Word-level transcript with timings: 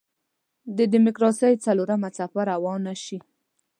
د 0.77 0.79
دیموکراسۍ 0.93 1.53
څلورمه 1.65 2.09
څپه 2.17 2.41
روانه 2.51 2.93
شي. 3.03 3.17